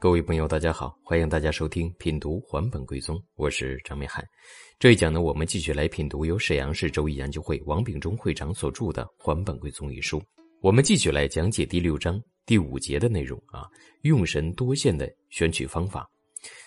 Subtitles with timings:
[0.00, 4.24] 各位朋友，大家好，欢迎大家收听品读还本归宗，我是张美涵。
[4.78, 10.18] 这一讲呢，我们继续来品读由沈阳市周易研究会王秉忠会长所著的《还本归宗》一书。
[10.62, 13.68] 我们继续来讲解第六章第五节的内容啊，
[14.00, 16.08] 用神多线的选取方法。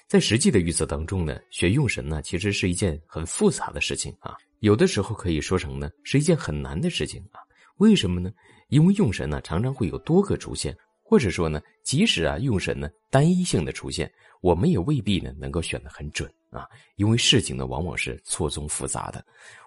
[0.08, 7.42] 在实际的预测当中呢，选用神呢，其实是一件很复杂的事情啊，有的时候可以说成呢，是一件很难的事情啊。
[7.78, 8.32] 为什么呢？
[8.70, 10.78] 因为用神呢，常常会有多个出现。
[11.14, 19.24] 或者说呢，即使啊用神呢单一性的出现，我们也未必呢能够选得很准啊，因为事情呢往往是错综复杂的。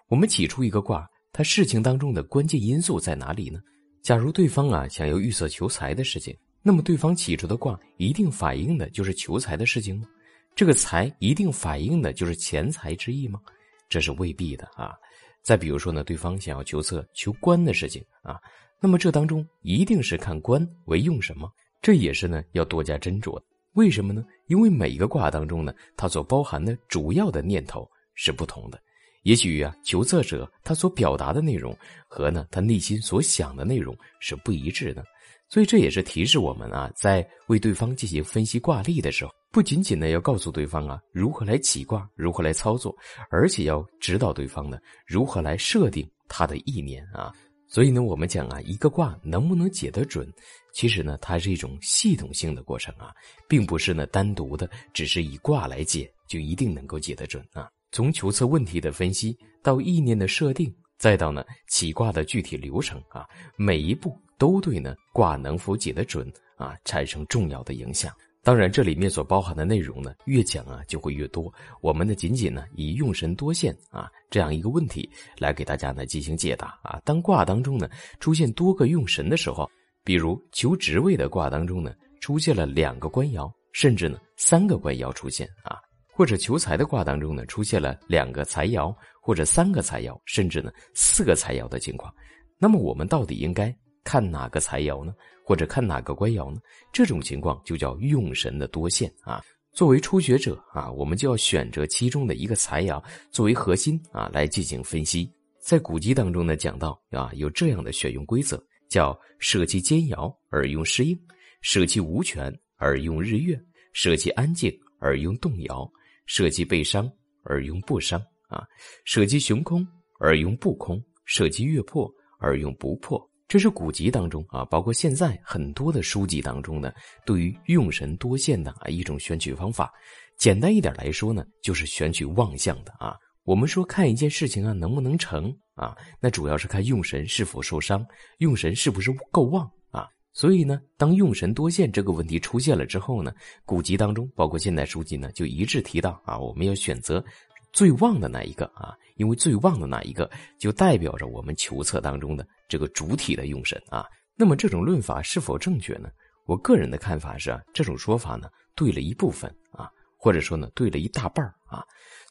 [0.09, 3.61] 我们起出一个卦，它事情当中的关键因素在哪里呢？
[4.03, 10.09] 假如对方啊想要预测求财的事情，那么对方起出的卦一定反映的就是求财的事情吗？
[10.57, 13.41] 这个财一定反映的就是钱财之意吗？
[13.89, 14.97] 这是未必的啊。
[15.45, 18.41] 再比如说呢，对方想要求测求官的事情啊。
[18.81, 23.41] 那么这当中一定是看官为用什么，这也是呢要多加斟酌。
[23.73, 24.25] 为什么呢？
[24.47, 28.81] 因为每一个卦当中呢，它所包含的主要的念头是不同的。
[29.23, 35.05] 也许啊，求测者他所表达的内容和呢他内心所想的内容是不一致的。
[35.49, 42.97] 所以这也是提示我们啊，在为对方进行分析卦例的时候，不仅仅呢要告诉对方啊如何来起卦，如何来操作，
[43.31, 47.35] 而且要指导对方呢如何来设定他的意念啊。
[47.77, 50.27] 所以呢，我们讲啊，一个卦能不能解得准，
[50.73, 53.13] 其实呢，它是一种系统性的过程啊，
[53.47, 57.69] 并不是呢单独的，只是以卦来解就一定能够解得准啊。
[57.93, 63.27] 从求测问题的分析到意念的设定，再到呢起卦的具体流程啊，
[63.59, 68.11] 每一步都对呢卦能否解得准啊产生重要的影响。
[68.47, 71.53] 当然，这里面所包含的内容呢，越讲啊就会越多。
[71.81, 77.03] 我们呢，仅仅呢以用神多线啊这样一个问题来给大家呢进行解答啊。
[77.05, 79.69] 当卦当中呢出现多个用神的时候，
[80.05, 85.81] 比如求职位的卦当中呢出现了两个官爻，甚至呢三个官爻出现啊，
[86.13, 92.15] 或者求财的卦当中呢出现了两个财爻或者三个财爻，甚至呢四个财爻的情况，
[92.59, 93.77] 那么我们到底应该？
[94.07, 95.13] 看哪个财爻呢？
[95.45, 96.61] 或者看哪个官爻呢？
[96.93, 99.43] 这种情况就叫用神的多线啊。
[99.73, 103.03] 作为初学者啊，我们就要选择其中的一个财爻
[103.33, 105.29] 作为核心啊来进行分析。
[105.59, 111.19] 在古籍当中呢，讲到啊有这样的选用规则，叫舍弃兼爻而用适应，
[111.61, 113.61] 舍弃无权而用日月，
[113.93, 115.91] 舍弃安静而用动摇，
[116.27, 117.11] 舍弃被伤
[117.43, 118.65] 而用不伤啊，
[119.05, 119.87] 舍弃雄空
[120.21, 123.21] 而用不空，舍弃月破而用不破。
[123.49, 126.93] 这是古籍当中啊，包括现在很多的书籍当中呢，
[127.25, 129.93] 对于用神多线的啊一种选取方法。
[130.37, 133.17] 简单一点来说呢，就是选取旺相的啊。
[133.45, 138.05] 我们说看一件事情啊能不能成啊，那主要是看用神是否受伤，
[138.39, 140.09] 用神是不是够旺啊。
[140.33, 143.33] 所以呢，当用神多线这个问题出现了之后呢，
[143.65, 147.25] 古籍当中包括现代书籍呢，就一致提到啊，我们要选择
[147.73, 148.95] 最旺的那一个啊。
[149.17, 154.05] 因为最旺的那一个，就代表着我们求测当中的这个主体的用神啊。
[154.37, 156.11] 那么这种论法是否正确呢？
[156.45, 161.83] 我个人的看法是，这种说法呢对了一部分啊，或者说呢对了一大半啊。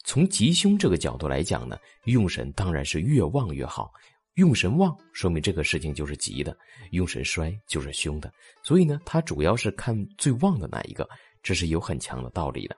[0.04, 3.90] 从吉凶这个角度来讲呢，用神当然是越旺越好。
[4.34, 6.56] 用神旺说明这个事情就是吉的，
[6.92, 8.32] 用神衰就是凶的。
[8.62, 11.08] 所以呢，它主要是看最旺的那一个，
[11.42, 12.76] 这是有很强的道理的。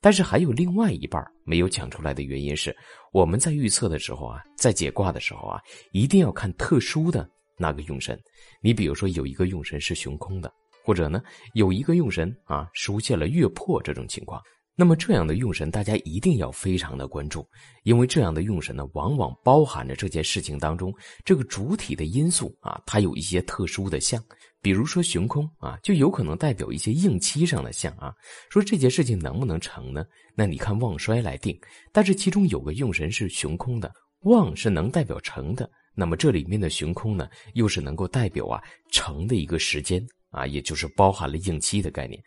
[0.00, 2.74] 但是还有另外一半没有讲出来的原因是，
[3.12, 5.60] 我们在预测的时候啊，在解卦的时候啊，
[5.92, 8.18] 一定要看特殊的那个用神。
[8.62, 10.52] 你比如说有一个用神是雄空的，
[10.84, 11.20] 或者呢
[11.54, 14.40] 有一个用神啊出现了月破这种情况。
[14.80, 17.44] 那么这样的用神，大家一定要非常的关注，
[17.82, 20.94] 因为这样的用神呢，往往包含着这件事情当中
[21.24, 24.22] 这个主体的因素啊，它有一些特殊的象，
[24.62, 28.14] 比如说悬空啊，就有可能代表一些应期上的象啊。
[28.50, 30.04] 说这件事情能不能成呢？
[30.36, 31.58] 那你看旺衰来定，
[31.92, 40.00] 但是其中有个用神是悬空的，旺是能代表成的，那么这里面的悬空呢，又是能够代表啊成的一个时间
[40.30, 42.22] 啊，也就是包含了应期的概念。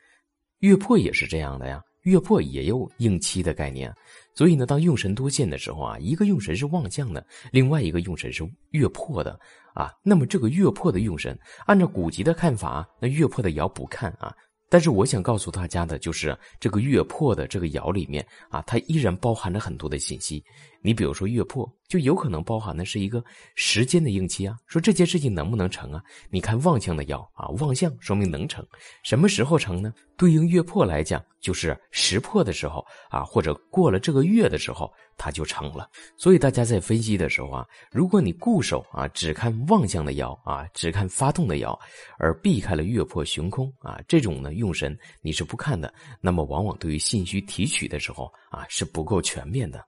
[0.60, 1.82] 月破也是这样的呀。
[2.04, 3.94] 月破也有应期的概念，
[4.34, 9.40] 所以呢，当用神多见的时候啊，一个用神是旺相的，另外一个用神是月破的
[9.74, 9.92] 啊。
[10.04, 14.34] 那么这个月破的用神，按照古籍的看法，那月破的爻不看啊。
[14.70, 20.42] 但是我想告诉大家的就是，这个月破的这个爻里面啊，它依然包含着很多的信息。
[20.82, 23.24] 你比如说月破，就有可能包含的是一个
[23.56, 24.58] 时间的应期啊。
[24.66, 26.02] 说这件事情能不能成啊？
[26.30, 28.66] 你看望相的爻啊，望相说明能成，
[29.04, 29.94] 什么时候成呢？
[30.18, 35.90] 对应月破来讲，就是时破的时候啊，或者过了这个月的时候，它就成了。
[36.16, 41.78] 所以大家在分析的时候啊，如果你固守啊，只看望相的爻啊，只看发动的爻，
[42.18, 49.84] 而避开了月破雄空啊，这种呢用神你是不看的，那么往往对于信息提取的时候啊，是不够全面的。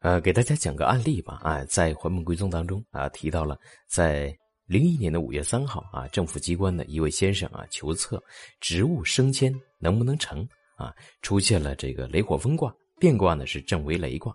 [0.00, 1.40] 呃，给大家讲个案例吧。
[1.42, 3.58] 啊，在《还本归宗》当中啊，提到了
[3.88, 4.36] 在
[4.66, 8.22] 零一年的五月三号啊，政府机关的一位先生啊，求测
[8.60, 10.46] 职务升迁能不能成
[10.76, 14.32] 啊，出现了这个雷火风卦，变卦呢是正为雷卦，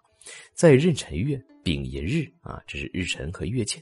[0.53, 3.81] 在壬辰月丙寅日啊，这是日辰和月欠。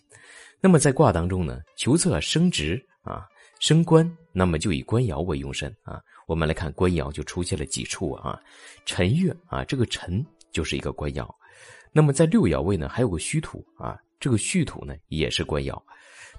[0.60, 3.25] 那么在卦当中呢，求测升职啊，
[3.60, 6.00] 升官，那么就以官爻为用神啊。
[6.28, 8.39] 我们来看官爻就出现了几处啊，
[8.86, 11.28] 辰月啊，这个辰就是一个官爻。
[11.93, 15.77] 那么在六爻位呢，还有个戌土啊，这个戌土呢也是官爻，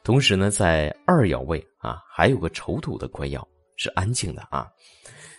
[0.02, 3.42] 同时呢，在二爻位啊，还有个丑土的官爻
[3.76, 4.66] 是安静的啊，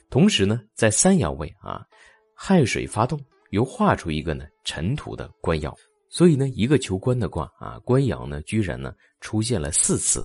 [0.09, 1.83] 同时呢，在三爻位啊，
[2.35, 3.19] 亥水发动，
[3.49, 5.73] 又画出一个呢辰土的官爻，
[6.09, 10.23] 所以呢，一个求官的卦啊，官爻呢居然呢出现了四次，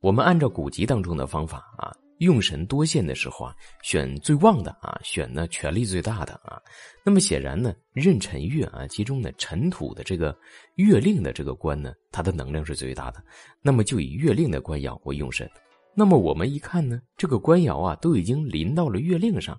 [0.00, 1.94] 我们按照古籍当中的方法啊。
[2.18, 6.60] 用神多线的时候啊，选最旺的啊，选呢权力最大的啊。
[7.04, 10.36] 那么显然呢，壬辰月啊，其中呢辰土的这个
[10.74, 13.22] 月令的这个官呢，它的能量是最大的。
[13.62, 15.48] 那么就以月令的官爻为用神。
[15.94, 19.58] 那么我们一看呢，这个官爻啊，都已经临到了月令上。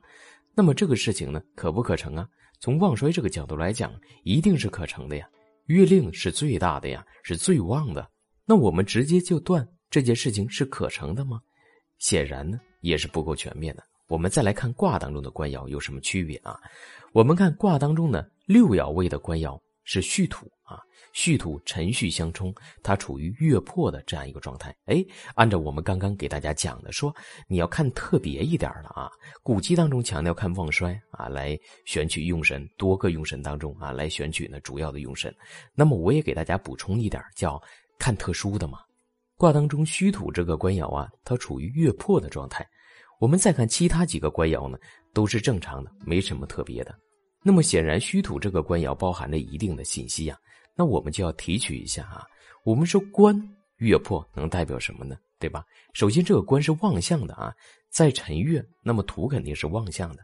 [0.55, 2.27] 那么这个事情呢，可不可成啊？
[2.59, 5.27] 从旺衰这个角度来讲，一定是可成的呀。
[5.67, 8.09] 月令是最大的呀，是最旺的。
[8.45, 11.39] 那我们直接就断这件事情是可成的吗？
[11.99, 13.83] 显然呢，也是不够全面的。
[14.07, 16.59] 我们再来看卦当中的官爻有什么区别啊？
[17.13, 20.79] 我们看卦当中呢，六爻位的官爻是戌土啊，
[21.13, 22.51] 戌土辰戌相冲，
[22.81, 24.75] 它处于月破的这样一个状态。
[24.85, 25.05] 哎，
[25.35, 27.15] 按照我们刚刚给大家讲的说，
[27.47, 29.11] 你要看特别一点的啊。
[29.43, 31.55] 古籍当中强调看旺衰啊，来
[31.85, 35.31] 选取用神，多个用神当中啊，来选取呢主要的用神。
[35.75, 37.61] 那么我也给大家补充一点，叫
[37.99, 38.79] 看特殊的嘛。
[39.39, 42.67] 卦当中虚土这个官爻啊，它处于月破的状态。
[43.21, 44.77] 我们再看其他几个官爻呢，
[45.13, 46.93] 都是正常的，没什么特别的。
[47.41, 50.37] 那么显然虚土这个官爻包含着一定的信息呀。
[50.75, 52.25] 那我们就要提取一下啊。
[52.65, 53.33] 我们说官
[53.77, 55.15] 月破能代表什么呢？
[55.39, 55.63] 对吧？
[55.93, 57.53] 首先这个官是旺相的啊，
[57.89, 60.23] 在辰月，那么土肯定是旺相的。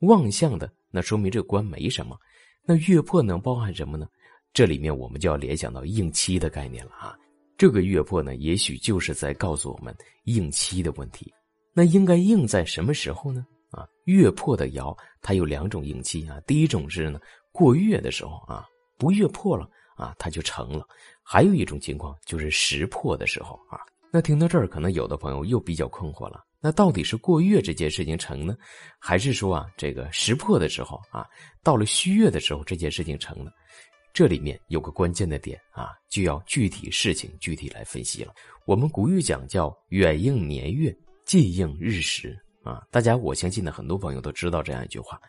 [0.00, 2.18] 旺相的，那说明这个官没什么。
[2.64, 4.08] 那月破能包含什么呢？
[4.52, 7.16] 这里面我们就要联想到应期的概念了啊。
[7.56, 9.94] 这个月破呢，也许就是在告诉我们
[10.24, 11.32] 应期的问题。
[11.72, 13.46] 那应该应在什么时候呢？
[13.70, 16.40] 啊，月破的爻它有两种应期啊。
[16.46, 17.18] 第一种是呢，
[17.52, 18.66] 过月的时候啊，
[18.96, 20.86] 不月破了啊，它就成了。
[21.22, 23.80] 还有一种情况就是时破的时候啊。
[24.12, 26.44] 那听到这儿，可能有的朋友又比较困惑了。
[26.60, 28.56] 那到底是过月这件事情成呢，
[28.98, 31.26] 还是说啊，这个时破的时候啊，
[31.62, 33.50] 到了虚月的时候这件事情成呢？
[34.16, 38.32] 这里面有个关键的点啊，就要具体事情具体来分析了。
[38.64, 40.90] 我们古语讲叫远应年月，
[41.26, 42.34] 近应日时
[42.64, 42.82] 啊。
[42.90, 45.20] 大家我相信呢，很多朋友都知道这样一句话。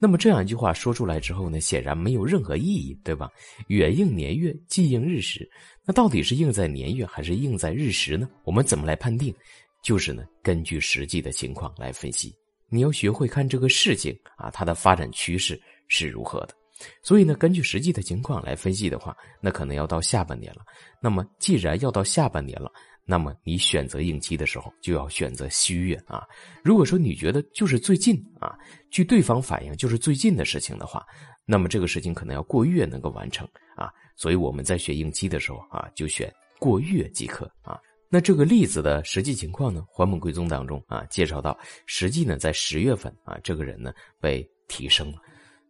[0.00, 3.30] 那么这样一句话说出来之后呢，显然没有任何意义，对吧？
[3.68, 5.48] 远应年月，近应日时，
[5.84, 8.28] 那到底是应在年月还是应在日时呢？
[8.42, 9.32] 我们怎么来判定？
[9.80, 12.34] 就是呢，根据实际的情况来分析。
[12.68, 16.54] 你要学会看这个事情啊，它的发展趋势是如何的。
[17.02, 20.62] 所以呢，根据实际的情况来分析的话，那可能要到下半年了。
[21.00, 22.70] 那么，既然要到下半年了，
[23.04, 26.24] 那么你选择应期的时候就要选择虚月啊。
[26.62, 28.56] 如果说你觉得就是最近啊，
[28.90, 31.04] 据对方反映就是最近的事情的话，
[31.44, 33.90] 那么这个事情可能要过月能够完成啊。
[34.16, 37.78] 所以我们在选应期的时候啊，就选过月即可啊。
[38.08, 45.18] 那这个例子的实际情况呢，《还本归宗》当中啊介绍到，实际呢在十月份啊，这个人呢被提升了。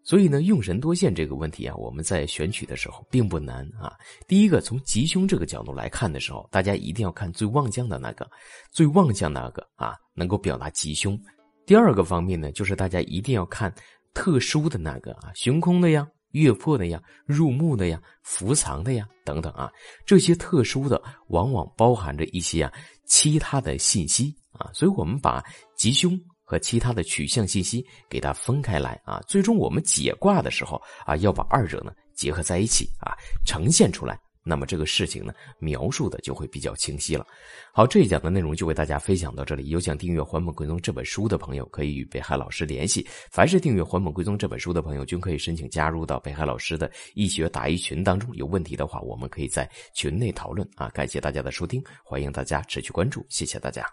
[0.04, 3.90] 所以呢，用神多线这个问题啊，我们在选取的时候并不难啊。
[4.28, 8.30] 第一个，从吉凶这个角度来看的时候，大家一定要看最旺相的那个，
[8.70, 11.18] 最旺相那个啊，能够表达吉凶。
[11.64, 13.75] 第二个方面呢，就是大家一定要看
[14.12, 19.73] 特殊的那个啊，悬空的呀，月破的呀，入木的呀，伏藏的呀，等等啊，
[20.04, 22.73] 这些特殊的往往包含着一些啊
[23.06, 25.42] 其他的信息啊，所以我们把
[25.75, 26.20] 吉凶。
[26.45, 37.27] 和其他的取向信息给它分开来啊，最终我们解卦的时候啊，要把二者呢结合在一起啊，呈现出来，那么这个事情呢，描述的就会比较清晰了。
[37.73, 39.71] 好，这一讲的内容就为大家分享到这里。
[39.71, 43.05] 有想订阅《还本归宗》这本书的朋友，可以与北海老师联系。
[43.33, 48.31] 凡是订阅《还本归宗》这本书的朋友，均可以申请加入到北海老师的易学答疑群当中。
[48.37, 50.89] 有问题的话，我们可以在群内讨论啊。
[50.91, 53.85] 感谢大家的收听，欢迎大家持续关注，谢谢大家。